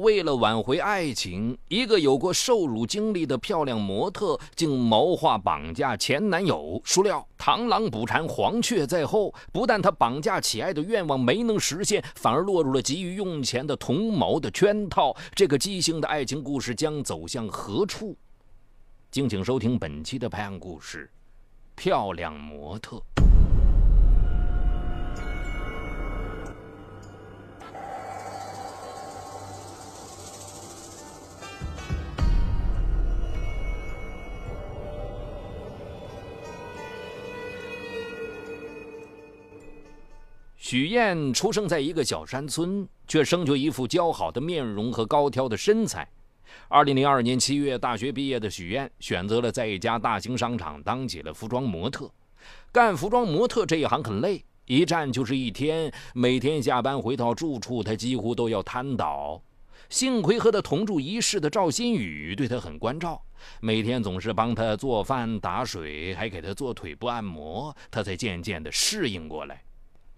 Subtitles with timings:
[0.00, 6.80] 为了挽回爱情，一个有过受辱经历的漂亮模特竟谋划绑架前男友。
[6.82, 9.34] 孰料螳螂捕蝉，黄雀在后。
[9.52, 15.14] 不但他绑架乞爱的愿望没能实现，反而落入了急于用钱的同谋的圈套。
[15.34, 18.16] 这个畸形的爱情故事将走向何处？
[19.10, 21.10] 敬请收听本期的拍案故事：
[21.76, 23.02] 漂亮模特。
[40.70, 46.08] 许燕出生在一个小山村，却生就一副姣好的面容和高挑的身材。
[46.68, 52.08] 二零零二年七月，大学毕业的许燕选择了在一家大型商场当起了服装模特。
[52.70, 59.42] 干服装模特这一行很累，一站就是一天，每天下班回到住处，她几乎都要瘫倒。
[59.88, 63.20] 幸亏和她同住一室的赵新宇对她很关照，
[63.58, 69.64] 每天总是帮她做饭、打水，还给她做腿部按摩，她才渐渐地适应过来。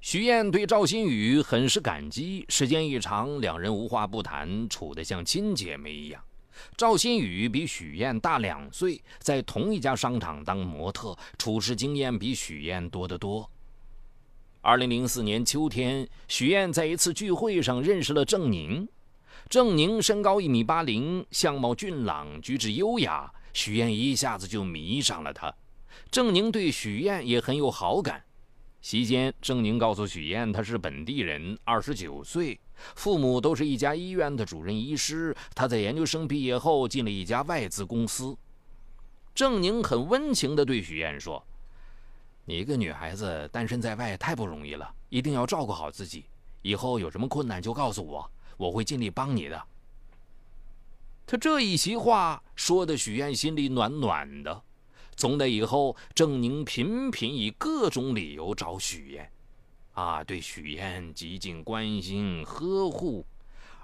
[0.03, 6.21] 徐燕对赵新宇很是感激，时间一长，两人无话不谈，处得像亲姐妹一样。
[6.77, 13.49] 赵新宇比许燕大两岁，在同一家商场当模特，处事经验比许燕多得多。
[14.61, 18.89] 二零零四年秋天，许燕在一次聚会上认识了郑宁。
[19.49, 25.55] 郑宁身高一米八零，相貌俊朗，举止优雅，许燕一下子就迷上了他。
[26.11, 28.25] 郑宁对许燕也很有好感。
[28.83, 32.59] 席间，郑宁告诉许燕，他是本地人，二十九岁，
[32.97, 35.35] 父母都是一家医院的主任医师。
[35.55, 38.37] 他在研究生毕业后进了一家外资公司。
[39.33, 41.43] 郑宁很温情地对许燕说
[42.45, 46.25] ：“你一个女孩子单身在外太不容易了，一定要照顾好自己。
[46.63, 49.63] 以后有什么困难就告诉我，我会尽力帮你的。”
[51.25, 54.61] 他这一席话说的，许燕心里暖暖的。
[55.23, 59.31] 从那以后，郑宁频频以各种理由找许燕，
[59.93, 63.25] 啊，对许燕极尽关心呵护。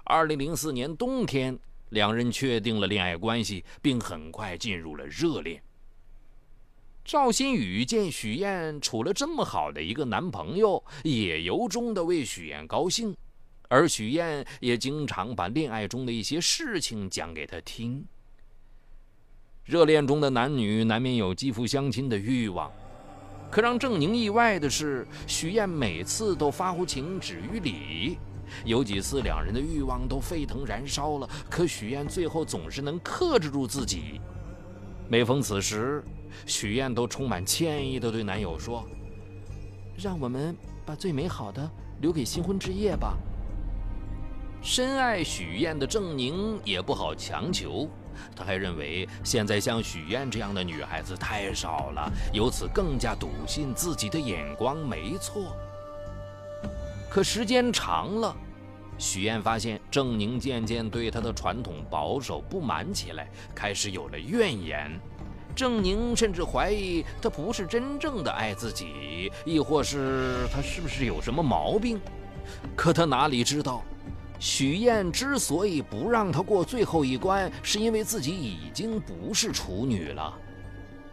[0.03, 1.57] 二零零四年冬天，
[1.91, 5.63] 两人确定了恋爱关系，并很快进入了热恋。
[7.05, 13.15] 赵新宇见许燕处了这么好的一个男朋友，也由衷的为许燕高兴，
[13.69, 18.05] 而许燕也经常把恋爱中的一些事情讲给他听。
[19.69, 22.71] 热恋中的男女难免有肌肤相亲的欲望，
[23.51, 28.17] 可让郑宁意外的是，许燕每次都发乎情，止于礼。
[28.65, 34.19] 有几次两人的欲望都沸腾燃烧了，可许燕最后总是能克制住自己。
[35.07, 36.03] 每逢此时，
[36.47, 38.83] 许燕都充满歉意地对男友说
[39.95, 41.69] ：“让我们把最美好的
[42.01, 43.15] 留给新婚之夜吧。”
[44.63, 47.87] 深爱许燕的郑宁也不好强求。
[48.35, 55.55] 他还认为，现在像许燕这样的女孩子太少了，由此更加笃信自己的眼光没错。
[57.09, 58.35] 可时间长了，
[58.97, 64.91] 许燕发现郑宁渐渐对她的传统保守不满起来，开始有了怨言。
[65.55, 71.99] 郑宁甚至怀疑他不是真正的爱自己，亦或是他是不是有什么毛病？
[72.77, 73.83] 可他哪里知道？
[74.39, 80.33] 许燕之所以不让他过最后一关，是因为自己已经不是处女了。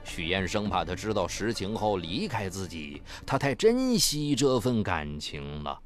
[0.05, 5.77] 许燕生怕他知道实情后离开自己，他太珍惜这份感情了。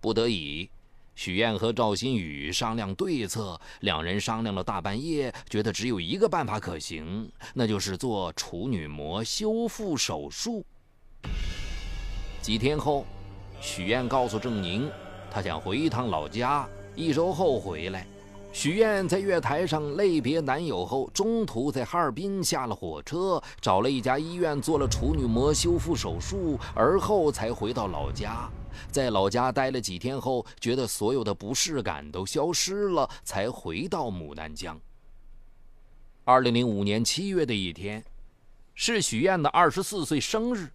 [0.00, 0.68] 不得已，
[1.14, 3.58] 许燕和赵新宇商量对策。
[3.82, 10.66] 两人商量了大半夜，觉得只有一个办法可行，那就是做处女膜修复手术。
[12.42, 13.06] 几天后，
[13.60, 14.90] 许燕告诉郑宁。
[15.30, 18.06] 他想回一趟老家，一周后回来。
[18.52, 28.50] 许燕在月台上泪别男友后，中途在哈尔滨下了火车，找了一家医院做了处女膜修复手术，而后才回到老家。
[28.90, 34.76] 在老家待了几天后，觉得所有的不适感都消失了，才回到牡丹江。
[36.24, 38.04] 二零零五年七月的一天，
[38.74, 40.72] 是许燕的二十四岁生日。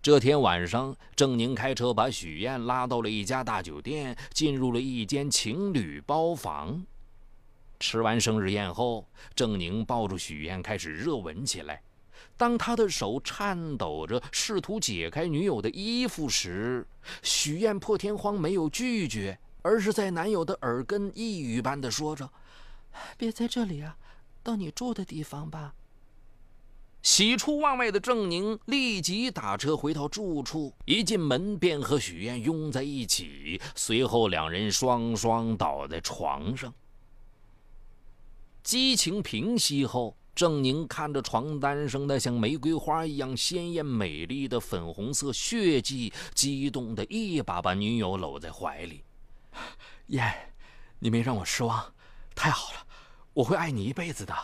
[0.00, 6.84] 这天晚上，郑宁开车把许燕拉到了一家大酒店，进入了一间情侣包房。
[7.80, 11.82] 吃完生日宴后，郑宁抱住许燕开始热吻起来。
[12.36, 16.86] 当他的手颤抖着试图解开女友的衣服时，
[17.22, 22.30] 许燕破天荒没有拒绝，而是在男友的耳根一语般的说着
[23.18, 23.96] ：“别在这里啊，
[24.44, 25.74] 到你住的地方吧。”
[27.00, 36.72] 喜出望外的郑宁立即打车回到住处，一进门便和许愿拥在一起，随后两人双双倒在床上。
[38.62, 49.02] 激情平息后，郑宁看着床单上那像玫瑰花一样鲜艳美丽的粉红色血迹，激动的一把把女友搂在怀里。
[50.08, 50.52] 燕，
[50.98, 51.94] 你没让我失望，
[52.34, 52.86] 太好了，
[53.32, 54.34] 我会爱你一辈子的。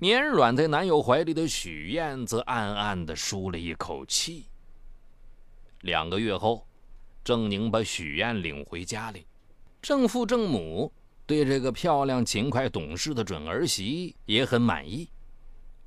[0.00, 4.46] 绵软在男友怀里的许燕则暗暗的舒了一口气。
[5.80, 6.64] 两个月后，
[7.24, 9.26] 郑宁把许燕领回家里，
[9.82, 10.92] 郑父郑母
[11.26, 15.08] 对这个漂亮、勤快、懂事的准儿媳也很满意。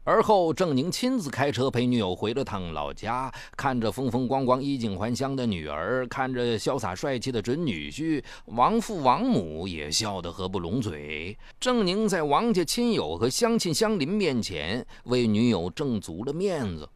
[0.03, 11.37] 而后，郑宁亲自开车陪女友回了趟老家，看着风风光光、衣锦还乡的女儿，看着潇洒帅气的准女婿，王父王母也笑得合不拢嘴。
[11.59, 16.89] 郑宁在王家亲友和乡亲乡邻面前为女友挣足了面子。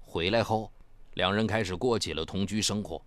[0.00, 0.70] 回来后，
[1.14, 3.00] 两人开始过起了同居生活。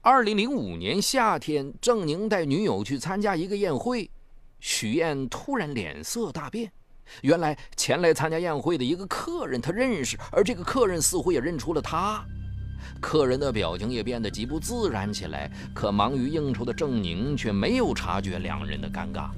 [0.00, 4.10] 二零零五年夏天，郑宁带女友去参加一个宴会，
[4.58, 6.72] 许燕突然脸色大变。
[7.20, 12.24] 原来前来参加宴会的一个客人，他认识，而这个客人似乎也认出了他。
[13.00, 15.50] 客人的表情也变得极不自然起来。
[15.74, 19.28] 可忙于应酬的郑宁却没有察觉两人的尴尬。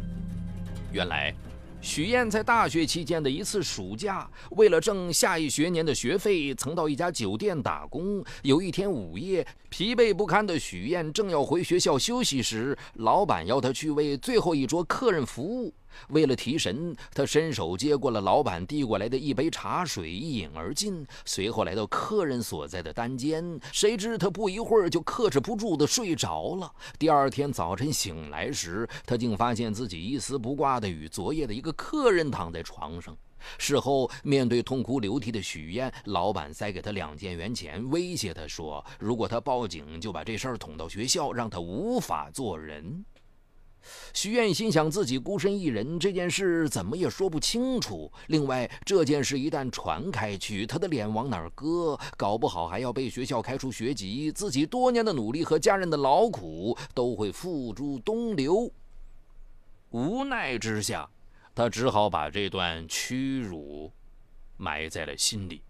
[0.93, 1.35] 原来。
[1.81, 8.25] 许燕在大学期间的一次暑假，为了挣下一学年的学费，曾到一家酒店打工。
[8.41, 15.75] 有一天午夜，疲惫不堪的许燕正要回学校休息时，老板要她去为最后一桌客人服务。
[16.09, 21.07] 为了提神，他伸手接过了老板递过来的一杯茶水，一饮而尽。
[21.25, 26.73] 随后来到客人所在的单间，谁知他不一会儿就克制不住的睡着了。
[26.99, 33.17] 第二天早晨醒来时，他竟发现自己一丝不挂的与昨夜的一个客人躺在床上。
[33.59, 43.05] 事后，面对痛哭流涕的许燕，老板塞给他两千元钱，威胁他说：“如果他报警，就把这事儿捅到学校，让他无法做人。”
[44.13, 48.11] 许愿心想，自己孤身一人，这件事怎么也说不清楚。
[48.29, 51.99] 另外，这件事一旦传开去，他的脸往哪儿搁？
[52.17, 58.71] 搞不好还要被学校开除学籍，自己多年的努力和家人的劳苦都会付诸东流。
[59.91, 61.09] 无奈之下，
[61.55, 63.93] 他只好把这段屈辱
[64.57, 65.63] 埋在了心里。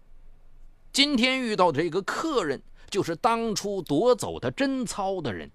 [0.91, 5.51] 今天遇到的这个客人，就是当初夺走他贞操的人。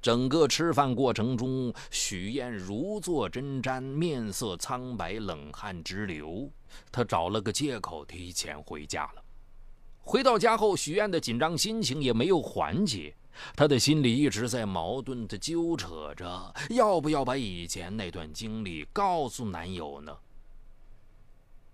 [0.00, 6.48] 整个吃饭过程中，许燕如坐针毡，面色苍白，冷汗直流。
[6.92, 9.22] 她找了个借口提前回家了。
[10.00, 13.14] 回到家后，许燕的紧张心情也没有缓解，
[13.56, 20.16] 她的心里一直在矛盾地纠扯着，要不要把以前那段经历告诉男友呢？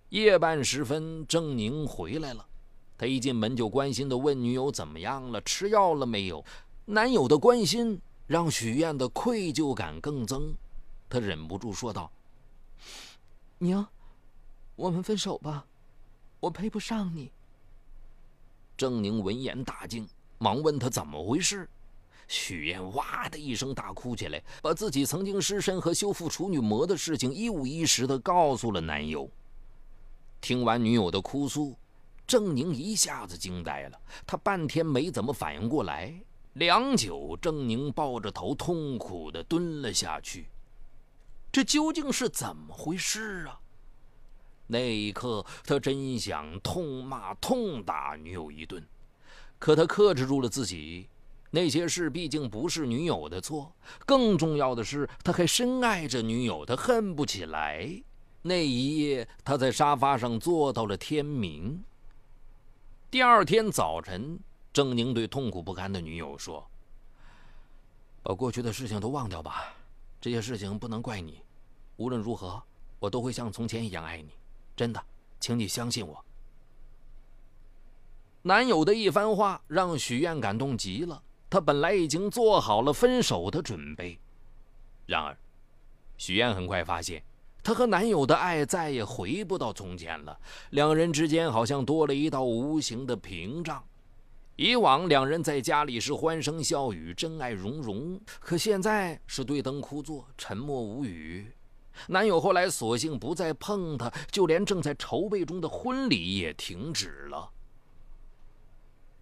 [0.08, 2.46] 夜半时分，郑宁回来了，
[2.96, 6.42] 他一进门就关心地问女友怎么样了，吃药了没有。
[6.86, 8.00] 男友的关心。
[8.26, 10.54] 让许燕的愧疚感更增，
[11.08, 12.10] 她忍不住说道
[13.58, 13.86] ：“娘，
[14.76, 15.66] 我们分手吧，
[16.40, 17.30] 我配不上你。”
[18.76, 21.68] 郑宁闻言大惊，忙问他怎么回事。
[22.26, 29.30] 许燕哇的一声大哭起来，把自己曾经失身和修复处女膜的事情一五一十的告诉了男友。
[30.40, 31.76] 听完女友的哭诉，
[32.26, 36.18] 郑宁一下子惊呆了，他半天没怎么反应过来。
[36.54, 40.46] 良久，郑宁抱着头，痛苦地蹲了下去。
[41.50, 43.58] 这究竟是怎么回事啊？
[44.68, 48.82] 那一刻，他真想痛骂、痛打女友一顿，
[49.58, 51.08] 可他克制住了自己。
[51.50, 53.72] 那些事毕竟不是女友的错，
[54.06, 58.02] 更重要的是，他还深爱着女友，他恨不起来。
[58.42, 61.82] 那一夜，他在沙发上坐到了天明。
[63.10, 64.38] 第二天早晨。
[64.74, 66.68] 郑宁对痛苦不堪的女友说
[68.24, 69.72] ：“把过去的事情都忘掉吧，
[70.20, 71.40] 这些事情不能怪你。
[71.96, 72.60] 无论如何，
[72.98, 74.30] 我都会像从前一样爱你。
[74.74, 75.00] 真的，
[75.38, 76.24] 请你相信我。”
[78.42, 84.18] 男友的一番话让许愿感动极了，她本来已经做好了分手的准备。
[85.06, 85.38] 然而，
[86.18, 87.22] 许愿很快发现，
[87.62, 90.36] 她和男友的爱再也回不到从前了，
[90.70, 93.80] 两人之间好像多了一道无形的屏障。
[94.56, 101.52] 以往两人在家里是欢声笑语、真爱融融，可现在是对灯枯坐、沉默无语。
[102.06, 107.50] 男友后来索性不再碰她，就连正在筹备中的婚礼也停止了。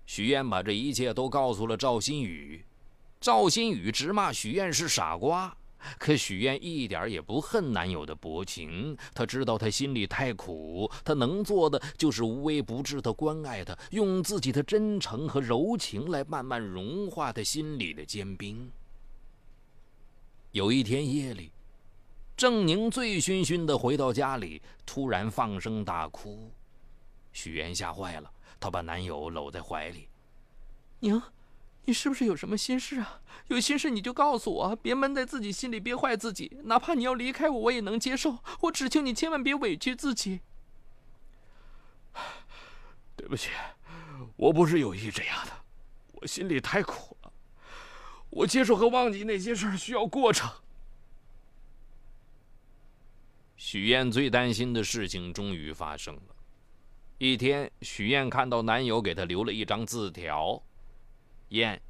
[0.05, 2.63] 许愿把这一切都告诉了赵新宇，
[3.19, 5.57] 赵新宇直骂许愿是傻瓜，
[5.99, 18.71] 可许愿一点也不恨男友的薄情，她知道他心里太苦，她能做的就是无微不至的关爱他，用自己的真诚和柔情来慢慢融化他心里的坚冰。
[20.53, 21.51] 有一天夜里，
[22.37, 26.51] 郑宁醉醺醺的回到家里，突然放声大哭，
[27.33, 30.09] 许愿吓坏了，她把男友搂在怀里，
[31.01, 31.23] 宁。
[31.85, 33.21] 你是不是有什么心事啊？
[33.49, 36.59] 有心事你就告诉我，别闷在自己心里，憋坏自己。
[36.65, 38.39] 哪怕你要离开我，我也能接受。
[38.61, 40.41] 我只求你千万别委屈自己。
[43.17, 43.51] 对不起，
[44.37, 45.53] 我不是有意这样的，
[46.13, 47.33] 我心里太苦了。
[48.31, 50.51] 我接受和忘记那些事儿需要过程。
[53.57, 56.37] 许燕最担心的事情终于发生了。
[57.19, 60.63] 一天，许燕看到男友给她留了一张字条。
[61.53, 61.81] 燕，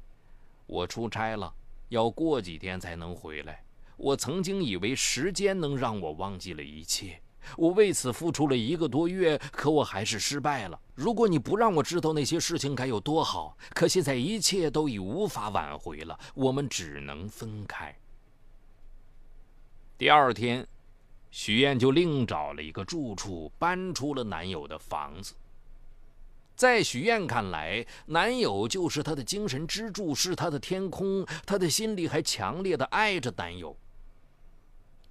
[0.65, 1.53] 我出差了，
[1.89, 3.63] 要过几天才能回来。
[3.97, 7.21] 我曾经以为时间能让我忘记了一切，
[7.55, 10.79] 我为此付出了一个多月，可我还是失败了。
[10.95, 17.95] 如果你不让我知道那些事情该有多好，可现在一切都已无法挽回了，我们只能分开。
[19.97, 20.67] 第二天，
[21.31, 25.33] 许燕就另找了一个住处，搬出了男友的房子。
[26.55, 31.25] 在许愿看来，男友就是她的精神支柱，是她的天空。
[31.45, 33.75] 她的心里还强烈的爱着男友。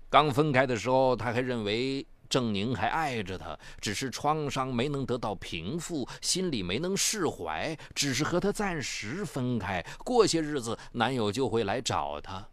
[0.09, 9.85] 刚分开的时候，她还认为郑宁还爱着她，只是创伤没能得到平复，心里没能释怀，只是和他暂时分开。
[10.05, 12.47] 过些日子，男友就会来找她。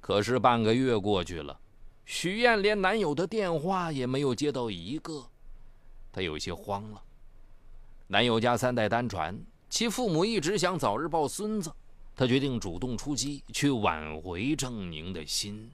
[0.00, 1.58] 可是半个月过去了，
[2.04, 5.26] 许愿连男友的电话也没有接到一个，
[6.12, 7.02] 她有些慌了。
[8.08, 9.38] 男友家三代单传，
[9.70, 11.72] 其父母一直想早日抱孙子，
[12.14, 15.70] 她决定主动出击，去挽回郑宁的心。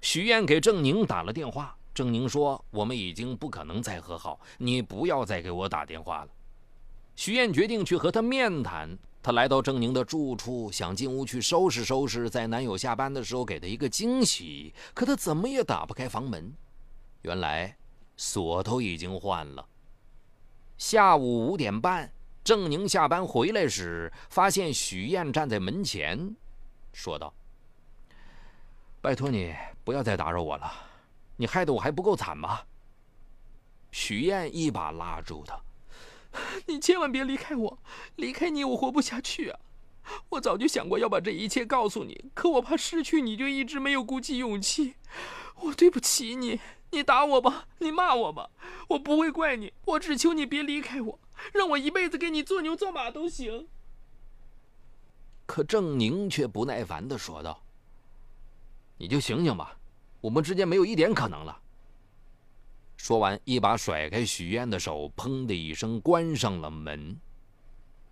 [0.00, 6.28] 许燕给郑宁打了电话，郑宁说：“我们已经不可能再和好，你不要再给我打电话了。”
[7.14, 8.98] 许燕决定去和他面谈。
[9.22, 14.72] 她来到郑宁的住处，想进屋去收拾收拾，在男友下班的时候给他一个惊喜。
[14.94, 16.52] 可她怎么也打不开房门，
[17.22, 17.76] 原来
[18.16, 19.66] 锁都已经换了。
[20.78, 22.12] 下午五点半，
[22.44, 26.36] 郑宁下班回来时，发现许燕站在门前，
[26.92, 27.32] 说道
[29.00, 29.54] ：“拜托你
[29.84, 30.70] 不要再打扰我了，
[31.36, 32.60] 你害得我还不够惨吗？”
[33.90, 35.58] 许燕一把拉住他
[36.66, 37.78] ：“你千万别离开我，
[38.16, 39.58] 离开你我活不下去啊！
[40.28, 44.96] 我早就想过要把这一切告诉你，可我怕失去你，就一直没有鼓起勇气。
[45.62, 48.50] 我对不起你。”你打我吧，你骂我吧，
[48.88, 49.72] 我不会怪你。
[49.84, 51.18] 我只求你别离开我，
[51.52, 53.68] 让我一辈子给你做牛做马都行。
[55.44, 57.62] 可郑宁却不耐烦的说道
[58.98, 59.78] ：“你就醒醒吧，
[60.20, 61.60] 我们之间没有一点可能了。”
[62.96, 67.16] 说完，一把甩开许燕的手，砰的一声关上了门。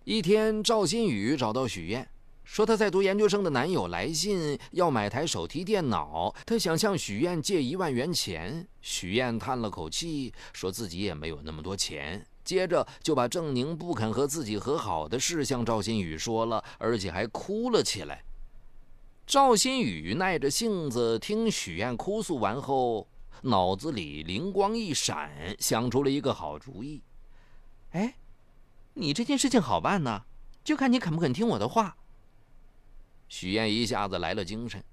[0.03, 2.07] 一天，赵新宇找到许燕。
[2.45, 8.65] 说她在读研究生的男友来信要买台手提电脑，她想向许燕借一万元钱。
[8.81, 12.25] 许燕叹了口气，说自己也没有那么多钱。
[12.43, 18.23] 接着就把郑宁不肯和自己和好的事向赵新宇说了，而且还哭了起来。
[19.25, 23.07] 赵新宇耐着性子听许燕哭诉完后，
[23.41, 27.01] 脑子里灵光一闪，想出了一个好主意。
[27.93, 28.13] 哎，
[28.93, 30.25] 你这件事情好办呢，
[30.63, 31.97] 就看你肯不肯听我的话。
[33.27, 34.83] 许燕一下子来了精神。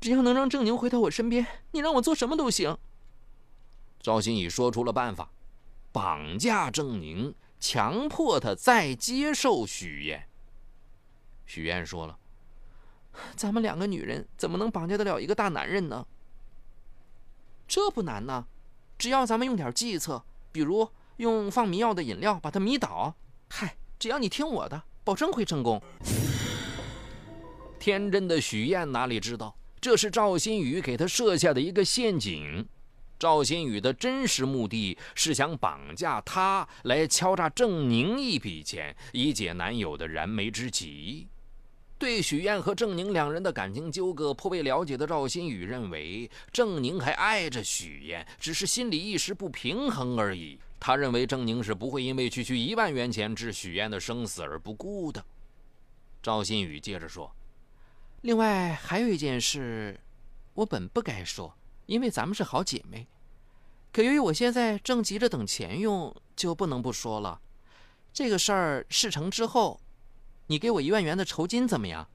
[0.00, 2.76] 只要能让郑宁回到我身边，你让我做什么都行。
[4.00, 5.30] 赵新宇说出了办法：
[5.92, 10.28] 绑架郑宁，强迫他再接受许燕。
[11.46, 12.18] 许燕说了
[13.36, 16.04] ：“咱们两个女人怎么能绑架得了一个大男人呢？
[17.68, 18.46] 这不难呢，
[18.98, 20.88] 只要咱们用点计策，比如
[21.18, 23.14] 用放迷药的饮料把他迷倒。
[23.48, 25.80] 嗨，只要你听我的，保证会成功。”
[27.82, 32.64] 天真的许燕哪里知道，这是赵新宇给她设下的一个陷阱。
[33.18, 41.26] 赵新宇的真实目的是想绑架她，来敲诈郑宁一笔钱，以解男友的燃眉之急。
[41.98, 50.56] 对许燕和郑宁两人的感情纠葛颇为了解的赵新宇认为，郑宁还爱着许燕，只是心里一时不平衡而已。
[50.78, 55.24] 他认为郑宁是不会因为区区一万元钱置许燕的生死而不顾的。
[56.22, 57.28] 赵新宇接着说。
[58.22, 60.00] 另外还有一件事，
[60.54, 61.54] 我本不该说，
[61.86, 63.06] 因为咱们是好姐妹。
[63.92, 67.40] 可由于我现在正急着等钱用，就不能不说了。
[68.12, 69.80] 这个事儿事成之后，
[70.46, 72.08] 你给我一万元的酬金怎么样？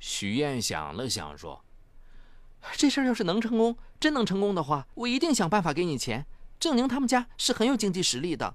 [0.00, 1.64] 许燕想了想，说
[2.76, 6.26] ：“这事儿要是能成功，真能成功的话，我一定想办法给你钱。
[6.58, 8.54] 郑宁他们家是很有经济实力的。”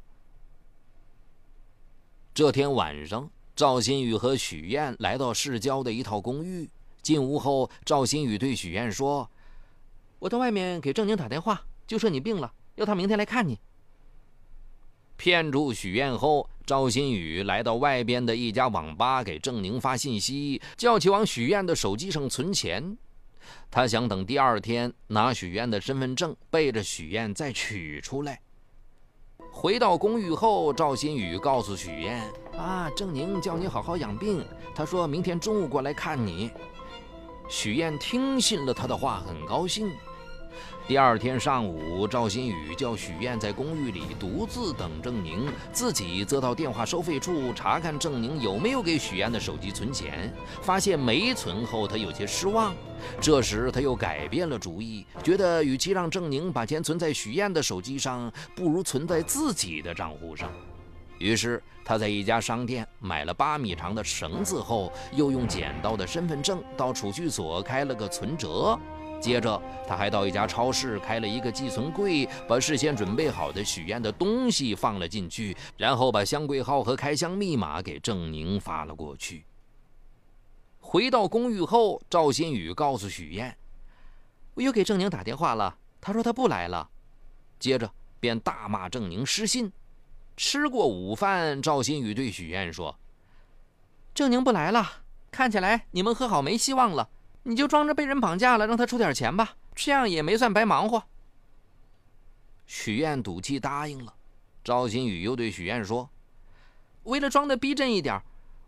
[2.33, 6.67] 这天晚上，赵新宇和许燕来到市郊的一套公寓。
[7.03, 9.29] 进屋后，赵新宇对许燕说
[10.19, 13.59] ：“我到外面给郑宁打电话，就说你病了，要他明天来看你。”
[15.17, 22.97] 骗住许燕后，赵新宇来到外边的一家网吧，给郑宁发信息，叫其往许燕的手机上存钱。
[23.69, 28.39] 他想等第二天拿许燕的身份证，背着许燕再取出来。
[29.55, 34.43] 回到公寓后，赵新宇告诉许燕：“啊，郑宁叫你好好养病，
[34.73, 36.49] 他说明天中午过来看你。”
[37.47, 39.91] 许燕听信了他的话，很高兴。
[40.85, 50.33] 第二天上午，赵新宇叫许燕在公寓里独自等郑宁，自己则到电话收费处查看郑宁有没有给许燕的手机存钱。
[50.61, 52.75] 发现没存后，他有些失望。
[53.21, 60.51] 这时，他又改变了主意，觉得与其让郑宁把钱存在许燕的手机上，不如存在自己的账户上。
[61.17, 68.77] 于是，他在一家商店买了八米长的绳子后，又用捡到的身份证到储蓄所开了个存折。
[69.23, 79.45] 接着，他还到一家超市开了一个寄存柜，把事先准备好的许燕的东西放了进去，然后把箱柜号和开箱密码给郑宁发了过去。
[80.81, 83.57] 回到公寓后，赵新宇告诉许燕
[84.55, 86.89] ：“我又给郑宁打电话了，他说他不来了。”
[87.57, 87.89] 接着
[88.19, 89.71] 便大骂郑宁失信。
[90.35, 92.99] 吃过午饭，赵新宇对许燕说
[94.13, 94.85] ：“郑宁不来了，
[95.31, 97.07] 看起来你们和好没希望了。”
[97.43, 101.03] 你就装着被人绑架了，让他出点钱吧，这样也没算白忙活。
[102.65, 104.13] 许愿赌气答应了。
[104.63, 106.09] 赵新宇又对许愿说
[107.03, 108.21] ：“为了装的逼真一点，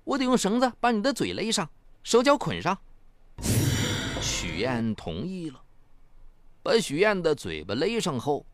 [0.04, 1.70] 我得用绳子把你的嘴勒上，
[2.04, 2.78] 手脚捆上。”
[4.22, 5.62] 许愿同意了，
[6.62, 8.46] 把许愿的嘴巴勒上后。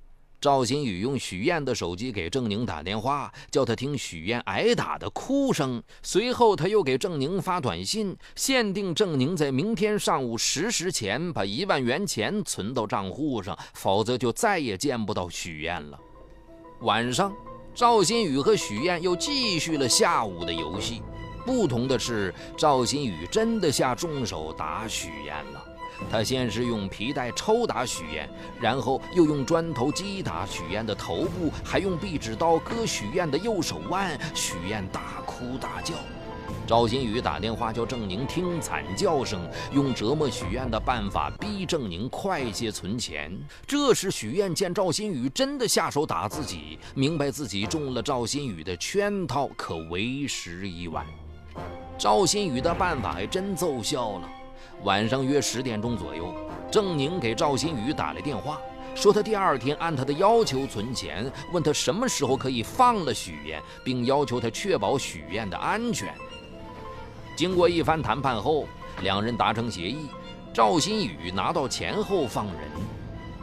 [0.41, 5.81] 赵新宇用许燕的手机给郑宁打电话，叫他听许燕挨打的哭声。
[6.01, 15.99] 随后，他又给郑宁发短信，限定郑宁在明天上午十时前把一万元钱存到账户上，否则就再也见不到许燕了。
[16.79, 17.31] 晚上，
[17.75, 21.03] 赵新宇和许燕又继续了下午的游戏。
[21.45, 25.60] 不同的是，赵新宇真的下重手打许燕了。
[26.09, 34.19] 他先是用皮带抽打许燕，然后又用砖头击打许燕的头部，还用壁纸刀割许燕的右手腕。
[34.33, 35.93] 许燕大哭大叫。
[36.67, 39.41] 赵新宇打电话叫郑宁听惨叫声，
[39.73, 43.31] 用折磨许燕的办法逼郑宁快些存钱。
[43.67, 51.05] 这时许燕见赵新宇真的下手打自己，明白自己中了赵新宇的圈套，可为时已晚。
[51.97, 54.29] 赵新宇的办法还真奏效了。
[54.83, 56.33] 晚上约十点钟左右，
[56.71, 58.59] 郑宁给赵新宇打了电话，
[58.95, 66.13] 说他第二天按他的要求存钱，问他什么时候可以放了许燕，并要求他确保许燕的安全。
[67.35, 68.67] 经过一番谈判后，
[69.03, 70.07] 两人达成协议，
[70.51, 72.69] 赵新宇拿到钱后放人。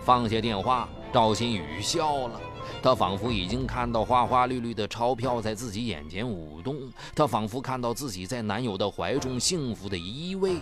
[0.04, 2.40] 放下电话，赵新宇笑了，
[2.82, 6.76] 他仿佛已经看到花花绿绿的钞票在自己眼前舞动，
[7.14, 10.56] 他仿佛看到自己在男友的怀中幸福的依偎。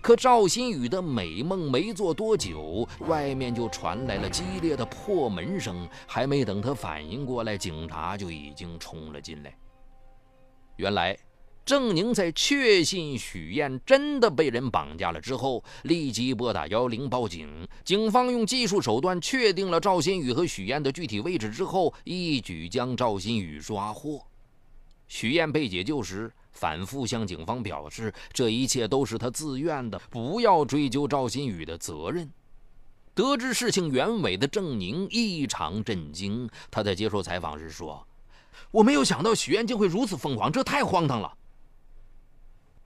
[0.00, 5.88] 可赵新宇的美梦没做多久，外面就传来了激烈的破门声。
[6.06, 9.54] 还没等他反应过来，警察就已经冲了进来。
[10.76, 11.16] 原来，
[11.64, 17.68] 郑宁在确信许燕真的被人绑架了之后，立即拨打幺幺零报警。
[17.84, 24.24] 警方用技术手段确定了赵新宇和许燕的具体位置之后，一举将赵新宇抓获。
[25.10, 26.32] 许燕被解救时。
[26.52, 32.28] 反复向警方表示，这一切都是他自愿的，不要追究赵新宇的责任。
[33.14, 38.06] 得知事情原委的郑宁异常震惊，他在接受采访时说
[38.72, 41.32] ：“我没有想到许燕竟会如此疯狂，这太荒唐了。”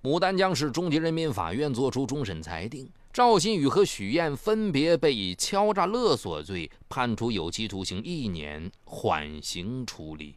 [0.04, 10.36] 牡丹江市中级人民法院作出终审裁定，赵新宇和许燕分别被以敲诈勒索罪判处有期徒刑一年，缓刑处理。